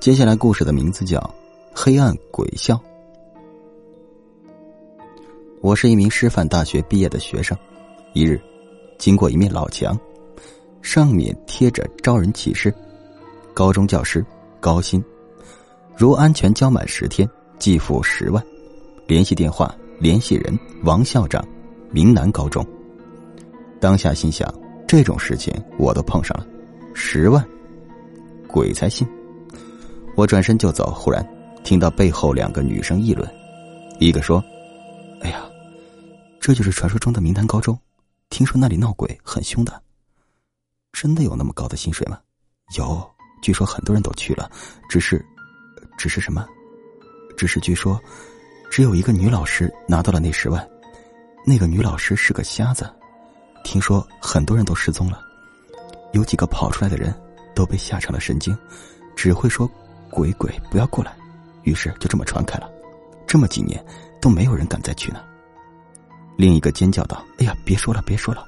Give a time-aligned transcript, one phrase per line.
[0.00, 1.18] 接下来故事的名字叫
[1.74, 2.74] 《黑暗鬼校》。
[5.60, 7.58] 我是一名师范大学毕业的学生。
[8.14, 8.40] 一日，
[8.96, 9.98] 经过一面老墙，
[10.82, 12.72] 上面贴着招人启事：
[13.52, 14.24] 高中教师
[14.60, 15.02] 高薪，
[15.96, 17.28] 如安全交满十天，
[17.58, 18.42] 即付十万。
[19.08, 21.44] 联系电话：联系人王校长，
[21.90, 22.64] 明南高中。
[23.80, 24.48] 当下心想，
[24.86, 26.46] 这种事情我都碰上了，
[26.94, 27.44] 十万，
[28.46, 29.04] 鬼才信。
[30.18, 31.24] 我转身就走，忽然
[31.62, 33.32] 听到背后两个女生议论，
[34.00, 34.42] 一个说
[35.22, 35.48] ：“哎呀，
[36.40, 37.78] 这就是传说中的名南高中，
[38.28, 39.80] 听说那里闹鬼很凶的。
[40.90, 42.18] 真的有那么高的薪水吗？
[42.76, 43.08] 有，
[43.40, 44.50] 据说很多人都去了，
[44.88, 45.24] 只是，
[45.96, 46.44] 只是什么？
[47.36, 47.96] 只是据说，
[48.72, 50.68] 只有一个女老师拿到了那十万，
[51.46, 52.92] 那个女老师是个瞎子，
[53.62, 55.20] 听说很多人都失踪了，
[56.10, 57.14] 有几个跑出来的人
[57.54, 58.58] 都被吓成了神经，
[59.14, 59.70] 只会说。”
[60.10, 61.14] 鬼鬼，不要过来！
[61.62, 62.70] 于是就这么传开了，
[63.26, 63.84] 这么几年
[64.20, 65.20] 都没有人敢再去呢。
[66.36, 68.44] 另一个尖叫道：“哎呀，别说了，别说了！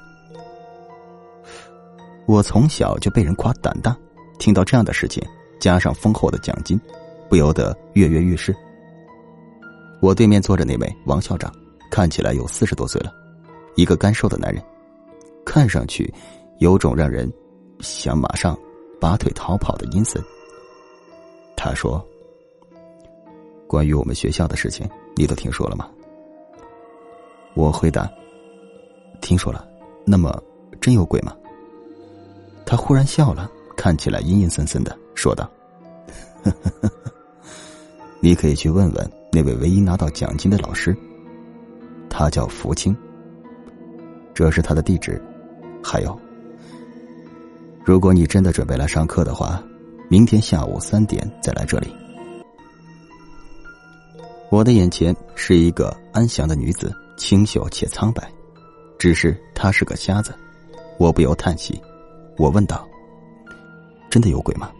[2.27, 3.97] 我从小就被人夸胆大，
[4.39, 5.23] 听到这样的事情，
[5.59, 6.81] 加上丰厚的奖金，
[7.29, 8.55] 不由得跃跃欲试。”
[10.01, 11.53] 我对面坐着那位王校长，
[11.91, 13.13] 看起来有四十多岁了，
[13.75, 14.63] 一个干瘦的男人，
[15.45, 16.11] 看上去
[16.59, 17.31] 有种让人
[17.81, 18.57] 想马上
[19.01, 20.23] 拔腿逃跑的阴森。
[21.63, 22.03] 他说
[23.69, 25.91] ：“关于我们学校的事情，你都听说了吗？”
[27.53, 28.11] 我回答
[29.21, 29.69] ：“听说了。”
[30.07, 30.43] 那么，
[30.81, 31.37] 真有鬼吗？
[32.65, 35.51] 他忽然笑了，看起来阴阴森森的，说道
[38.21, 40.97] ：“你可以去问问那位唯一拿到奖金的老师，
[42.09, 42.97] 他叫福清。
[44.33, 45.23] 这是他的地址。
[45.85, 46.19] 还有，
[47.85, 49.63] 如果你真的准备来上课的话。”
[50.11, 51.89] 明天下午三点再来这里。
[54.51, 58.29] 我的眼前是一个安详的女子，清秀且苍白，
[58.99, 60.35] 只是她是个瞎子。
[60.99, 61.81] 我不由叹息。
[62.37, 62.85] 我问道
[64.11, 64.73] ：“真的有鬼吗？”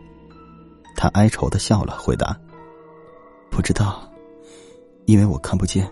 [0.97, 2.37] 她哀愁的笑了，回答
[3.53, 4.11] ：“不知道，
[5.05, 5.89] 因为我看不见。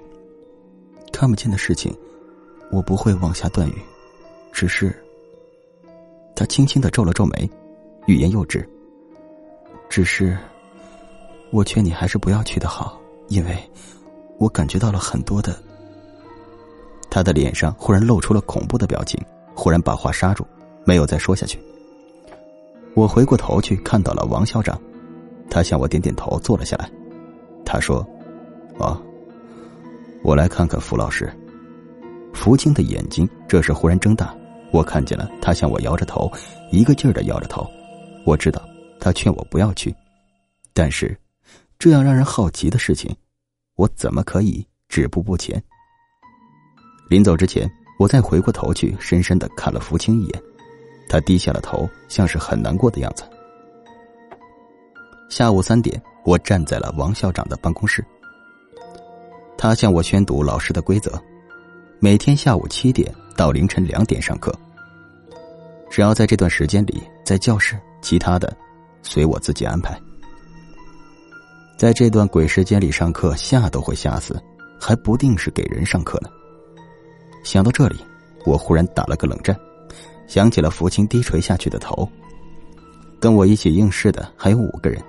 [1.12, 1.96] 看不见的事情，
[2.72, 3.78] 我不会妄下断语。
[4.50, 4.92] 只是……”
[6.34, 7.48] 她轻轻的皱了皱眉，
[8.08, 8.68] 欲言又止。
[9.88, 10.36] 只是，
[11.50, 13.56] 我劝你还是不要去的好，因为，
[14.38, 15.56] 我感觉到了很多的。
[17.10, 19.18] 他的脸上忽然露出了恐怖的表情，
[19.54, 20.46] 忽然把话刹住，
[20.84, 21.58] 没有再说下去。
[22.94, 24.78] 我回过头去看到了王校长，
[25.50, 26.88] 他向我点点头，坐了下来。
[27.64, 28.06] 他说
[28.78, 29.00] ：“哦，
[30.22, 31.32] 我来看看福老师。”
[32.34, 34.34] 福清的眼睛这时忽然睁大，
[34.70, 36.30] 我看见了他向我摇着头，
[36.70, 37.66] 一个劲儿的摇着头。
[38.26, 38.62] 我知道。
[39.08, 39.94] 他劝我不要去，
[40.74, 41.18] 但是
[41.78, 43.10] 这样让人好奇的事情，
[43.76, 45.62] 我怎么可以止步不前？
[47.08, 47.66] 临走之前，
[47.98, 50.42] 我再回过头去，深深的看了福清一眼，
[51.08, 53.24] 他低下了头，像是很难过的样子。
[55.30, 58.04] 下午三点，我站在了王校长的办公室，
[59.56, 61.18] 他向我宣读老师的规则：
[61.98, 64.54] 每天下午七点到凌晨两点上课，
[65.88, 68.54] 只要在这段时间里在教室，其他的。
[69.02, 70.00] 随我自己安排。
[71.76, 74.40] 在这段鬼时间里上课，吓都会吓死，
[74.80, 76.28] 还不定是给人上课呢。
[77.44, 77.96] 想到这里，
[78.44, 79.56] 我忽然打了个冷战，
[80.26, 82.08] 想起了福清低垂下去的头。
[83.20, 85.02] 跟我一起应试的还有五个人，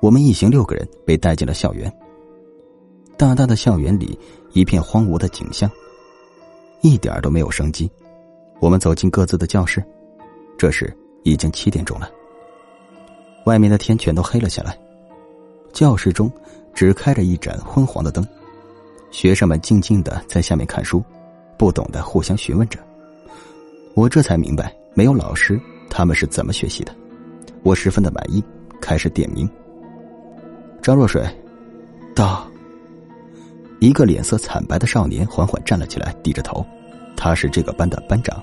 [0.00, 1.92] 我们一行六个人被带进了校园。
[3.16, 4.18] 大大的校园里
[4.52, 5.70] 一片荒芜的景象，
[6.82, 7.90] 一点都没有生机。
[8.60, 9.82] 我们走进各自的教室，
[10.58, 12.10] 这时已经七点钟了。
[13.46, 14.76] 外面的天全都黑了下来，
[15.72, 16.30] 教室中
[16.74, 18.26] 只开着一盏昏黄的灯，
[19.12, 21.02] 学生们静静的在下面看书，
[21.56, 22.78] 不懂的互相询问着。
[23.94, 26.92] 我这才明白，没有老师，他们是怎么学习的。
[27.62, 28.42] 我十分的满意，
[28.80, 29.48] 开始点名。
[30.82, 31.24] 张若水，
[32.14, 32.46] 到。
[33.78, 36.66] 一个脸色惨白的少年缓缓站了起来，低着头，
[37.16, 38.42] 他是这个班的班长。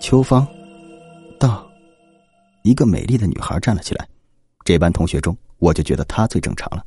[0.00, 0.46] 秋芳，
[2.66, 4.08] 一个美丽的女孩站了起来，
[4.64, 6.84] 这班同学中，我就觉得她最正常了。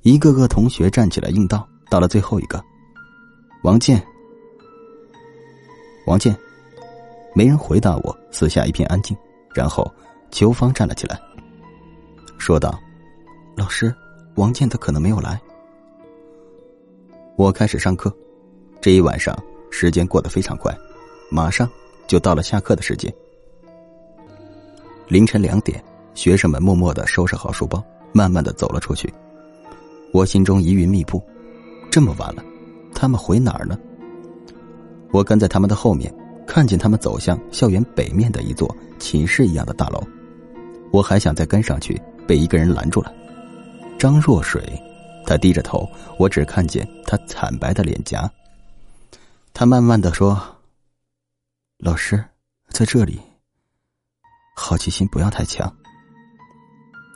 [0.00, 2.58] 一个个同学站起来应道，到了最后一个，
[3.64, 4.02] 王健，
[6.06, 6.34] 王健，
[7.34, 9.14] 没人回答我，四下一片安静。
[9.54, 9.86] 然后，
[10.30, 11.20] 秋芳站了起来，
[12.38, 12.80] 说道
[13.54, 13.94] ：“老师，
[14.36, 15.38] 王健他可能没有来。”
[17.36, 18.10] 我开始上课，
[18.80, 19.38] 这一晚上
[19.70, 20.74] 时间过得非常快，
[21.30, 21.68] 马上
[22.06, 23.12] 就到了下课的时间。
[25.12, 29.12] 凌晨两点，学生们默默的收拾好书包，慢慢的走了出去。
[30.10, 31.22] 我心中疑云密布，
[31.90, 32.42] 这么晚了，
[32.94, 33.78] 他们回哪儿呢？
[35.10, 36.10] 我跟在他们的后面，
[36.46, 40.02] 看见他们走向校园北面的一座寝室一样的大楼。
[40.90, 43.12] 我还想再跟上去，被一个人拦住了。
[43.98, 44.62] 张若水，
[45.26, 45.86] 他低着头，
[46.18, 48.32] 我只看见他惨白的脸颊。
[49.52, 50.40] 他慢慢的说
[51.76, 52.24] ：“老师，
[52.70, 53.20] 在这里。
[54.54, 55.72] 好奇心不要太强。”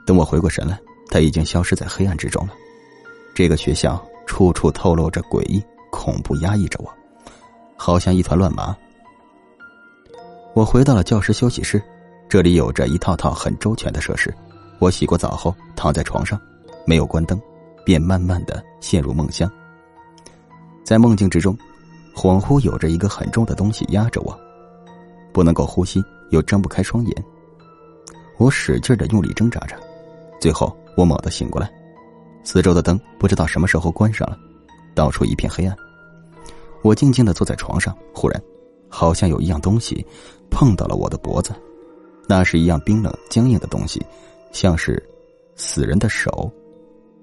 [0.06, 0.78] 等我回过神来，
[1.08, 2.52] 他已经消失在黑暗之中了。
[3.34, 6.92] 这个学校处处透露着诡异、恐怖，压抑着我，
[7.76, 8.76] 好像一团乱麻。
[10.54, 11.82] 我回到了教师休息室，
[12.28, 14.32] 这里有着一套套很周全的设施。
[14.78, 16.40] 我洗过澡后躺在床上，
[16.86, 17.40] 没有关灯，
[17.84, 19.50] 便慢慢的陷入梦乡。
[20.84, 21.56] 在梦境之中，
[22.14, 24.38] 恍惚有着一个很重的东西压着我，
[25.32, 27.24] 不能够呼吸，又睁不开双眼。
[28.38, 29.76] 我使劲的用力挣扎着，
[30.40, 31.70] 最后我猛地醒过来。
[32.44, 34.38] 四周的灯不知道什么时候关上了，
[34.94, 35.76] 到处一片黑暗。
[36.82, 38.40] 我静静的坐在床上，忽然，
[38.88, 40.06] 好像有一样东西
[40.50, 41.52] 碰到了我的脖子，
[42.28, 44.04] 那是一样冰冷僵硬的东西，
[44.52, 45.02] 像是
[45.56, 46.50] 死人的手，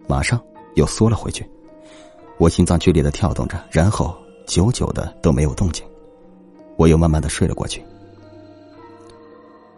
[0.07, 0.41] 马上
[0.75, 1.49] 又缩了回去。
[2.38, 4.13] 我心脏剧烈的跳动着，然后
[4.45, 5.85] 久久的都没有动静，
[6.75, 7.81] 我又慢慢的睡了过去。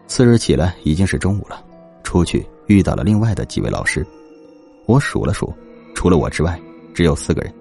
[0.07, 1.63] 次日起来已经是中午了，
[2.03, 4.05] 出去遇到了另外的几位老师。
[4.85, 5.53] 我数了数，
[5.95, 6.59] 除了我之外，
[6.93, 7.53] 只有四个人。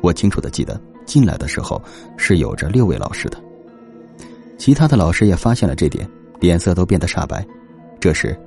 [0.00, 1.82] 我清楚的记得进来的时候
[2.16, 3.38] 是有着六位老师的。
[4.56, 6.08] 其他的老师也发现了这点，
[6.40, 7.46] 脸色都变得煞白。
[8.00, 8.38] 这时，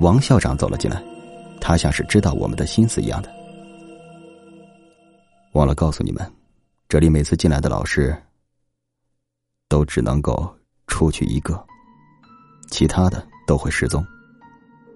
[0.00, 1.02] 王校长走了进来，
[1.60, 3.30] 他像是知道我们的心思一样的。
[5.52, 6.30] 忘了告诉你们，
[6.88, 8.14] 这里每次进来的老师
[9.68, 10.52] 都只能够
[10.86, 11.64] 出去一个，
[12.68, 14.04] 其他的都会失踪。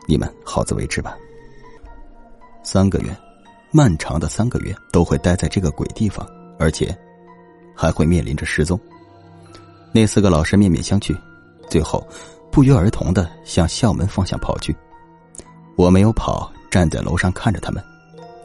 [0.06, 1.16] 你们好自为之吧。
[2.62, 3.16] 三个月，
[3.70, 6.26] 漫长的三个月都会待在这个鬼地方，
[6.58, 6.96] 而且
[7.74, 8.78] 还会面临着失踪。
[9.92, 11.16] 那四个老师面面相觑，
[11.68, 12.06] 最后
[12.50, 14.74] 不约而同的向校门方向跑去。
[15.76, 17.82] 我没有跑，站在楼上看着他们，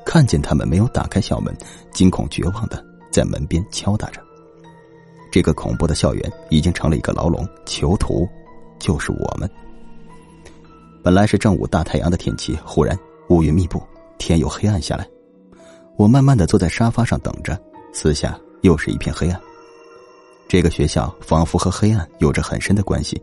[0.06, 1.56] 看见他们没有打开校门，
[1.92, 4.22] 惊恐绝望的在门边敲打着。
[5.31, 8.27] 这个恐怖的校园已经成了一个牢笼，囚徒
[8.80, 9.50] 就是我们。
[11.04, 12.98] 本来是正午大太阳的天气，忽然
[13.30, 13.81] 乌云密布。
[14.18, 15.06] 天又黑暗下来，
[15.98, 17.62] 我慢慢的坐在沙发上等着，
[17.92, 19.39] 四下又是一片黑暗。
[20.48, 23.22] 这个学校仿佛和黑暗有着很深的关系，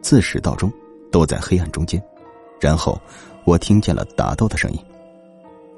[0.00, 0.72] 自始到终
[1.12, 2.02] 都在黑暗中间。
[2.58, 2.98] 然后
[3.44, 4.78] 我听见了打斗的声音，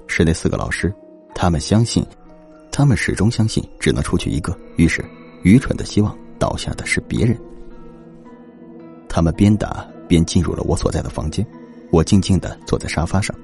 [0.06, 0.94] 是那四个老师，
[1.34, 2.06] 他们相信，
[2.70, 5.04] 他们始终相信只能出去一个，于是
[5.42, 7.36] 愚蠢的希望倒下的是别人。
[9.12, 11.46] 他们边打边进入了我所在的房间，
[11.90, 13.36] 我静静的坐在沙发上。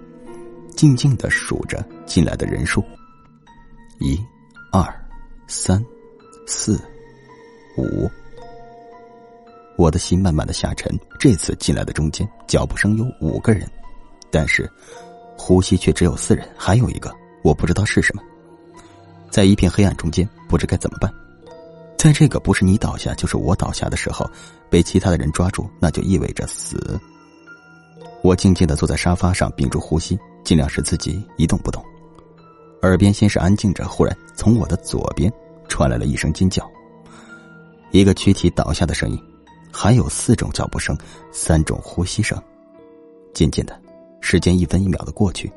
[0.75, 2.83] 静静的数着进来的人数，
[3.99, 4.19] 一、
[4.73, 4.83] 二、
[5.47, 5.85] 三、
[6.47, 6.81] 四、
[7.77, 8.11] 五。
[9.77, 10.91] 我的心慢慢的下沉。
[11.21, 13.69] 这次进来的中间，脚步声有五个人，
[14.31, 14.71] 但是
[15.37, 18.23] 呼吸却只有四人，还有一个我不知道是什么。
[19.29, 21.13] 在一片黑暗中间，不知该怎么办。
[21.99, 24.25] 在这个不是你倒下就是我倒下的时候，
[24.71, 26.99] 被其他的人抓住，那就意味着死。
[28.23, 30.19] 我静静的坐在沙发上，屏住呼吸。
[30.45, 31.85] 尽量使自己一动不动，
[32.81, 35.31] 耳边先是安静着，忽然从我的左边
[35.69, 36.67] 传来了一声尖叫，
[37.91, 39.23] 一个躯体倒下的声音，
[39.71, 40.97] 还有四种脚步声，
[41.31, 42.41] 三种呼吸声。
[43.35, 43.79] 渐渐的，
[44.23, 45.53] 时间一分一秒的过去，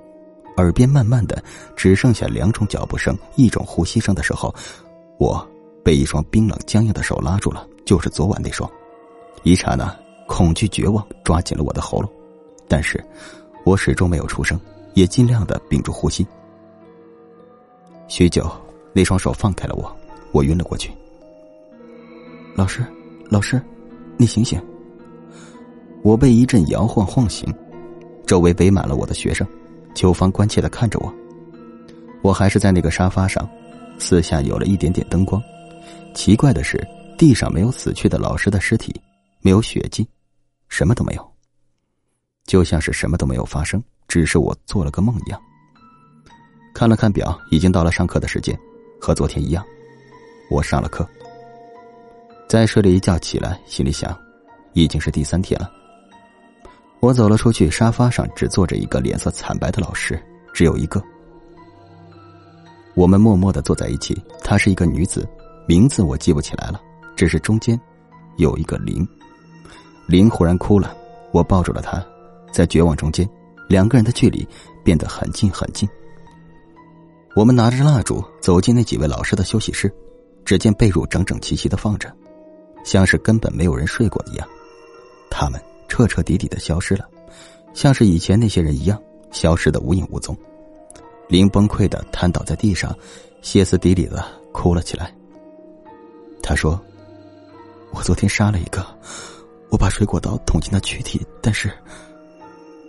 [0.58, 1.42] 耳边慢慢的
[1.74, 4.54] 只剩下两种脚步声，一种呼吸声的时候，
[5.20, 5.48] 我
[5.84, 8.70] 被一双冰冷僵硬的手拉住了，就是昨晚那双。
[9.44, 9.96] 一刹那，
[10.28, 12.12] 恐惧绝望抓紧了我的喉咙，
[12.68, 13.04] 但是
[13.66, 14.60] 我始终没有出声。
[14.94, 16.28] 也尽量的屏住呼吸。
[18.10, 18.52] 许久，
[18.92, 19.90] 那双手放开了我，
[20.34, 20.92] 我晕了过去。
[22.56, 22.86] 老师，
[23.30, 23.62] 老师，
[24.18, 24.62] 你醒醒！
[26.04, 27.48] 我被一阵摇晃晃醒，
[28.28, 29.48] 周围围满了我的学生，
[29.96, 31.14] 秋芳关切的看着我。
[32.22, 33.48] 我还是在那个沙发上，
[33.98, 35.42] 四下有了一点点灯光。
[36.14, 36.86] 奇怪的是，
[37.18, 38.94] 地上没有死去的老师的尸体，
[39.40, 40.08] 没有血迹，
[40.68, 41.34] 什么都没有，
[42.46, 43.82] 就像是什么都没有发生。
[44.08, 45.42] 只是我做了个梦一样。
[46.74, 48.58] 看了看表，已经到了上课的时间，
[49.00, 49.66] 和昨天一样，
[50.50, 51.08] 我上了课。
[52.48, 54.14] 再睡了一觉起来，心里想，
[54.74, 55.72] 已经是第三天了。
[57.00, 60.22] 我走了出去，沙发上只坐着一个脸色惨白的老师，
[60.54, 61.02] 只有一个。
[62.94, 64.22] 我们默默的坐在一起。
[64.44, 65.26] 她是一个女子，
[65.68, 66.82] 名字我记不起来了，
[67.16, 67.80] 只是中间
[68.38, 69.08] 有一个林。
[70.08, 70.96] 林忽然哭了，
[71.32, 72.04] 我抱住了她。
[72.52, 73.30] 在绝望中间，
[73.70, 74.46] 两个人的距离
[74.84, 75.88] 变得很近很近。
[77.34, 79.90] 我们拿着蜡烛走进那几位老师的休息室，
[80.44, 82.14] 只见被褥整整齐齐的放着，
[82.84, 84.46] 像是根本没有人睡过一样。
[85.30, 87.08] 他们彻彻底底的消失了，
[87.74, 89.02] 像是以前那些人一样，
[89.32, 90.36] 消失的无影无踪。
[91.30, 92.94] 林崩溃的瘫倒在地上，
[93.42, 95.16] 歇斯底里的哭了起来。
[96.52, 96.78] 他说
[97.96, 98.86] ：“我昨天杀了一个，
[99.70, 101.72] 我把水果刀捅进他躯体，但是……”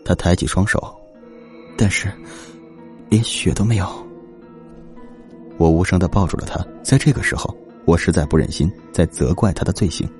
[0.04, 0.92] 他抬起双手，
[1.78, 2.12] 但是
[3.08, 3.88] 连血都没有。
[5.58, 6.58] 我无声的抱住了他。
[6.82, 10.10] 在这个时候，我实在不忍心再责怪他的罪行。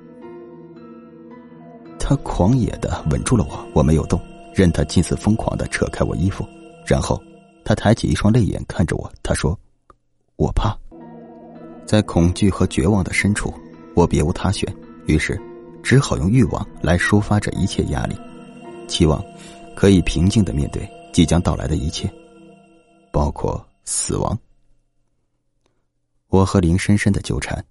[1.98, 4.20] 他狂野的吻住了我，我没有动，
[4.54, 6.46] 任他近似疯狂的扯开我衣服，
[6.86, 7.20] 然后。
[7.64, 9.58] 他抬起一双泪眼看着我，他说
[10.36, 10.76] ：“我怕，
[11.86, 13.52] 在恐惧和绝望的深处，
[13.94, 14.72] 我别无他选，
[15.06, 15.40] 于是
[15.82, 18.16] 只好用欲望来抒发这一切压力，
[18.88, 19.22] 期望
[19.76, 22.10] 可以平静的面对即将到来的一切，
[23.12, 24.38] 包括死亡。”
[26.28, 27.64] 我和林深深的纠缠。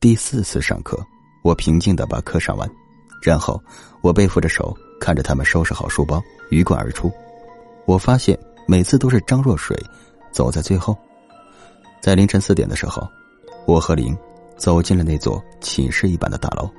[0.00, 0.98] 第四次上课，
[1.42, 2.68] 我平静的把课上完，
[3.22, 3.62] 然后
[4.00, 7.12] 我背负着手，看着他们收拾好书包，鱼贯而出。
[7.86, 8.38] 我发现。
[8.70, 9.74] 每次都是张若水
[10.30, 10.94] 走在最后，
[12.00, 13.06] 在凌晨四点的时候，
[13.66, 14.16] 我和林
[14.56, 16.70] 走进了那座寝室一般的大楼。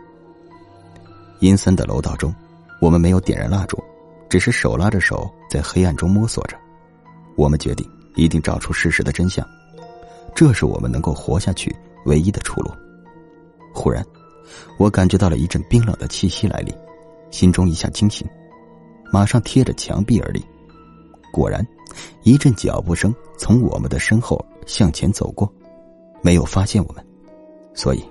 [1.40, 2.34] 阴森的楼道中，
[2.82, 3.82] 我们没有点燃蜡烛，
[4.30, 6.58] 只是手拉着手在黑暗中摸索着。
[7.36, 9.48] 我们决定一定找出事实的真相，
[10.34, 12.72] 这是我们能够活下去唯一的出路。
[13.74, 14.06] 忽然，
[14.78, 16.74] 我感觉到了一阵冰冷的气息来临，
[17.32, 18.28] 心中一下惊醒，
[19.12, 20.44] 马上贴着墙壁而立。
[21.32, 21.66] 果然。
[22.22, 25.52] 一阵脚步声从我们的身后向前走过，
[26.22, 27.04] 没有发现我们，
[27.74, 28.04] 所以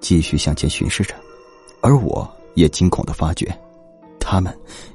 [0.00, 1.14] 继续向前巡视着。
[1.80, 3.56] 而我也惊恐的发觉，
[4.18, 4.52] 他们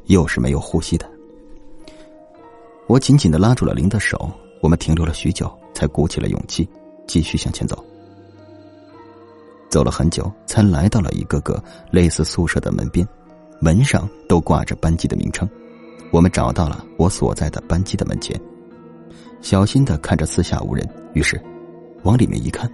[0.08, 1.10] 又是没有呼吸的。
[2.88, 4.30] 我紧紧的拉住了林的手，
[4.62, 6.68] 我们停留了许久，才鼓起了勇气
[7.08, 7.82] 继续向前走。
[9.70, 13.08] 走了很久，才来到了一个个类似宿舍的门边，
[13.62, 15.50] 门上都挂着班级的名称。
[16.12, 18.40] 我们找到了我所在的班级的门前，
[19.42, 21.42] 小心的看着四下无人，于是
[22.04, 22.70] 往里面一看，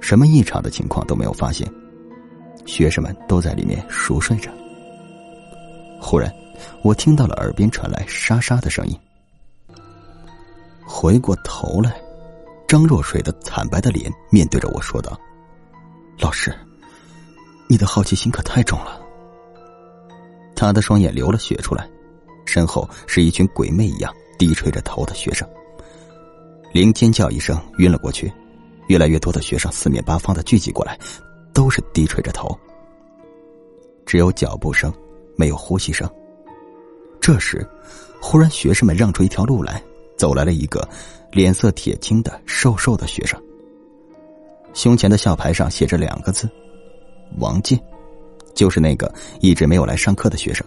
[0.00, 1.70] 什么异常的情况都没有发现，
[2.66, 4.50] 学生们都在里面熟睡着。
[6.00, 6.32] 忽然，
[6.82, 8.98] 我听到了耳边传来沙沙的声音，
[10.84, 12.00] 回过头来，
[12.66, 15.18] 张若水的惨白的脸面对着我说道
[16.18, 16.52] ：“老师，
[17.68, 19.00] 你的好奇心可太重了。”
[20.56, 21.88] 他的双眼流了血出来。
[22.44, 25.46] 身后是一群鬼魅一样低垂着头的学生。
[26.72, 28.32] 林尖叫一声，晕了过去。
[28.88, 30.98] 越来越多的学生四面八方的聚集过来，
[31.52, 32.58] 都是低垂着头。
[34.06, 34.90] 只有脚步声，
[35.36, 36.08] 没有呼吸声。
[37.20, 37.66] 这时，
[38.20, 39.82] 忽然学生们让出一条路来，
[40.16, 40.88] 走来了一个
[41.30, 43.38] 脸色铁青的瘦瘦的学生。
[44.72, 46.48] 胸前的校牌上写着两个字
[47.38, 47.78] ：“王健”，
[48.54, 50.66] 就是那个一直没有来上课的学生。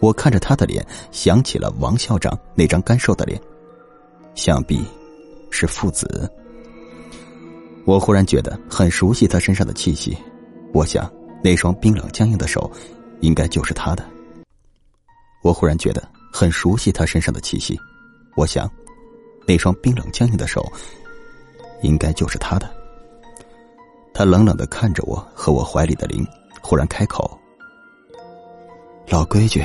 [0.00, 3.38] 我看着他的脸，想起了王校长那张干瘦的脸，
[4.34, 4.82] 想必
[5.52, 6.28] 是父子。
[7.84, 10.16] 我忽然觉得很熟悉他身上的气息，
[10.72, 11.08] 我想
[11.42, 12.70] 那双冰冷僵硬的手，
[13.20, 14.04] 应该就是他的。
[15.42, 17.78] 我忽然觉得很熟悉他身上的气息，
[18.36, 18.70] 我想
[19.46, 20.64] 那双冰冷僵硬的手，
[21.82, 22.68] 应该就是他的。
[24.14, 26.26] 他冷冷的看着我和我怀里的灵，
[26.60, 27.38] 忽然开口
[29.08, 29.64] ：“老规矩。”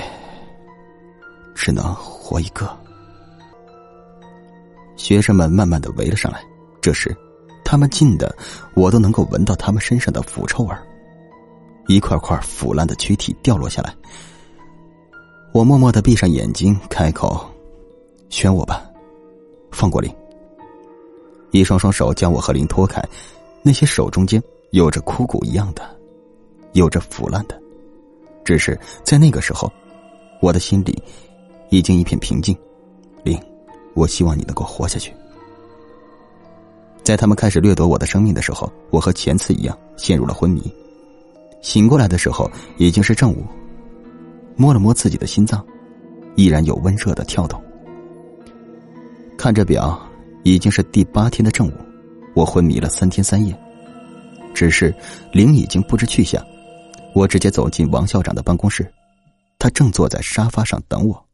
[1.54, 2.87] 只能活一个。
[4.98, 6.44] 学生们慢慢的围了上来，
[6.82, 7.16] 这时，
[7.64, 8.36] 他们近的
[8.74, 10.76] 我都能够闻到他们身上的腐臭味
[11.88, 13.96] 一块块腐烂的躯体掉落下来。
[15.54, 17.50] 我默默的闭上眼睛，开口
[18.30, 18.86] ：“选我吧，
[19.72, 20.14] 放过林。”
[21.52, 23.02] 一双双手将我和林拖开，
[23.64, 25.84] 那些手中间有着枯骨一样的，
[26.74, 27.58] 有着腐烂的，
[28.44, 29.72] 只是在那个时候，
[30.42, 31.02] 我的心里。
[31.70, 32.58] 已经一片平静，
[33.98, 35.12] 我希望你能够活下去。
[37.04, 40.72] 在他们开始掠夺我的生命的时候，我和前次一样陷入了昏迷。
[41.64, 43.44] 醒过来的时候已经是正午，
[44.56, 45.66] 摸了摸自己的心脏，
[46.36, 47.60] 依然有温热的跳动。
[49.36, 50.00] 看着表，
[50.44, 51.74] 已经是第八天的正午，
[52.36, 53.58] 我昏迷了三天三夜。
[54.54, 54.94] 只是
[55.32, 56.44] 灵已经不知去向，
[57.16, 58.88] 我直接走进王校长的办公室，
[59.58, 61.26] 他正坐在沙发上等我。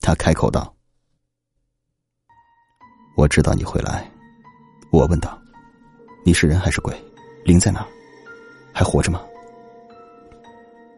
[0.00, 0.73] 他开口道
[3.14, 4.10] ：“我知道你会来。”
[4.90, 5.36] 我问道
[6.24, 6.94] ：“你是人还是鬼？
[7.44, 7.86] 灵在哪？
[8.72, 9.20] 还活着吗？”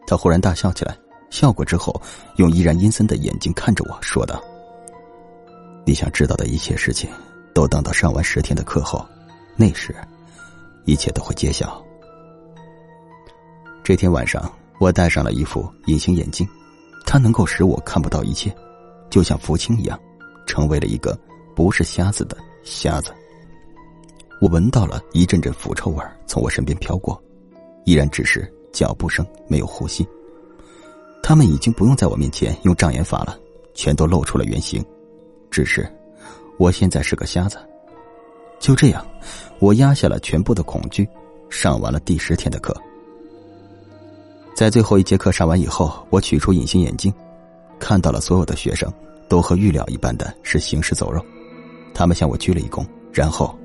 [0.05, 0.97] 他忽然大笑起来，
[1.29, 1.99] 笑过之后，
[2.37, 4.41] 用依然阴森的眼睛看着我说道
[5.85, 7.09] ：“你想知道的一切事情，
[7.53, 9.05] 都等到上完十天的课后，
[9.55, 9.93] 那时，
[10.85, 11.83] 一切都会揭晓。”
[13.83, 16.47] 这天晚上，我戴上了一副隐形眼镜，
[17.05, 18.55] 它能够使我看不到一切，
[19.09, 19.99] 就像福清一样，
[20.45, 21.17] 成为了一个
[21.57, 23.11] 不是瞎子的瞎子。
[24.39, 27.19] 我闻到了一阵阵腐臭味从我身边飘过，
[27.83, 30.07] 依然只是脚步声，没有呼吸。
[31.23, 33.35] 他们已经不用在我面前用障眼法了，
[33.73, 34.85] 全都露出了原形。
[35.49, 35.91] 只是，
[36.59, 37.57] 我现在是个瞎子。
[38.59, 39.03] 就这样，
[39.57, 41.09] 我压下了全部的恐惧，
[41.49, 42.71] 上完了第十天的课。
[44.55, 47.11] 在最后一节课上完以后，我取出隐形眼镜，
[47.79, 48.93] 看到了所有的学生
[49.27, 51.19] 都和预料一般的是行尸走肉。
[51.97, 53.57] 他们向我鞠了一躬，然后。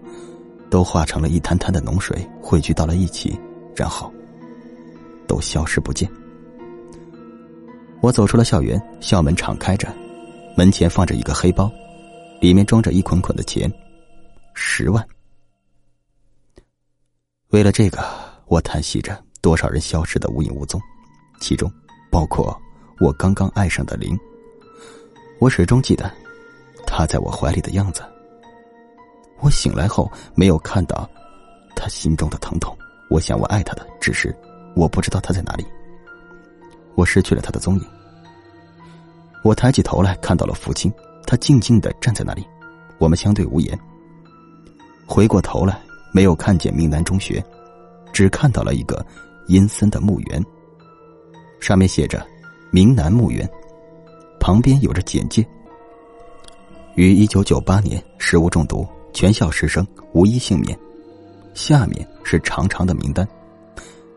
[0.70, 3.38] 都化成了一滩滩的脓水，汇聚到了一起，
[3.76, 4.10] 然后
[5.26, 6.10] 都消失不见。
[8.00, 9.86] 我走出了校园，校门敞开着，
[10.56, 11.70] 门前放着一个黑包，
[12.40, 13.70] 里面装着一捆捆的钱，
[14.54, 15.06] 十万。
[17.50, 18.02] 为了这个，
[18.46, 20.80] 我叹息着，多少人消失的无影无踪，
[21.38, 21.70] 其中
[22.10, 22.58] 包括
[22.98, 24.18] 我刚刚爱上的林。
[25.38, 26.10] 我始终记得
[26.86, 28.02] 他在我怀里的样子。
[29.42, 31.08] 我醒来后没有看到
[31.74, 32.74] 他心中的疼痛。
[33.10, 34.34] 我想我爱他的，只是
[34.74, 35.66] 我不知道他在哪里。
[36.94, 37.86] 我失去了他的踪影。
[39.42, 40.90] 我抬起头来看到了父亲，
[41.26, 42.46] 他静静的站在那里，
[42.98, 43.78] 我们相对无言。
[45.04, 45.78] 回过头来，
[46.12, 47.44] 没有看见明南中学，
[48.12, 49.04] 只看到了一个
[49.48, 50.42] 阴森的墓园，
[51.60, 52.24] 上面写着
[52.70, 53.48] “明南墓园”，
[54.38, 55.44] 旁边有着简介：
[56.94, 58.86] 于一九九八年食物中毒。
[59.12, 60.78] 全校师生无一幸免。
[61.54, 63.28] 下面是长长的名单，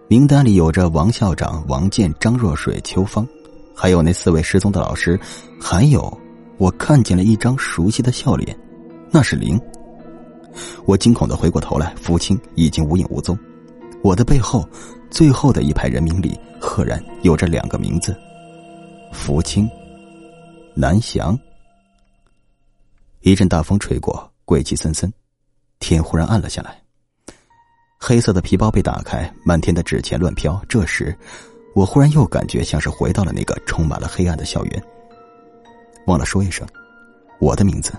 [0.08, 3.28] 名单里有着王校长、王健、张若水、邱芳，
[3.76, 5.20] 还有那四位失踪的老师，
[5.60, 6.18] 还有
[6.58, 8.58] 我看见了一张熟悉的笑脸，
[9.12, 9.60] 那是林。
[10.86, 13.38] 我惊恐的回过头来，福清已经无影无踪。
[14.02, 14.66] 我的背后，
[15.10, 18.16] 最后的一排人名里，赫然有着两个名字：
[19.12, 19.70] 福清、
[20.74, 21.38] 南翔。
[23.20, 24.32] 一阵大风吹过。
[24.46, 25.12] 鬼气森森，
[25.80, 26.80] 天忽然暗了下来。
[28.00, 30.64] 黑色的皮包被打开，满天的纸钱乱飘。
[30.70, 31.18] 这时，
[31.74, 34.84] 我忽然又感觉像是回到了那个充满了黑暗的校园。
[36.06, 36.68] 忘了说一声，
[37.40, 37.92] 我的名字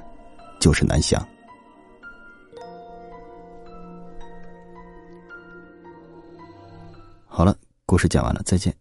[0.60, 1.20] 就是南翔。
[7.26, 8.72] 好了，故事讲完了，再见。